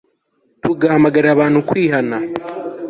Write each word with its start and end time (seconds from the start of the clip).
tugahamagarira 0.63 1.31
abantu 1.35 1.59
kwihana 1.69 2.17